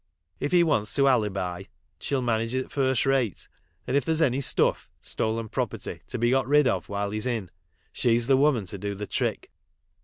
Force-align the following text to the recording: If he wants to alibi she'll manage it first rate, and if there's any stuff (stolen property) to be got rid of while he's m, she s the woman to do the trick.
If 0.39 0.51
he 0.51 0.63
wants 0.63 0.95
to 0.95 1.07
alibi 1.07 1.65
she'll 1.99 2.23
manage 2.23 2.55
it 2.55 2.71
first 2.71 3.05
rate, 3.05 3.47
and 3.85 3.95
if 3.95 4.03
there's 4.03 4.19
any 4.19 4.41
stuff 4.41 4.89
(stolen 4.99 5.47
property) 5.47 6.01
to 6.07 6.17
be 6.17 6.31
got 6.31 6.47
rid 6.47 6.65
of 6.67 6.89
while 6.89 7.11
he's 7.11 7.27
m, 7.27 7.51
she 7.93 8.15
s 8.15 8.25
the 8.25 8.35
woman 8.35 8.65
to 8.65 8.79
do 8.79 8.95
the 8.95 9.05
trick. 9.05 9.51